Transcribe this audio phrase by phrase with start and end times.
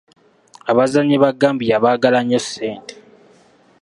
[0.71, 2.93] Abazannyi ba Gambia baagala nnyo ssente.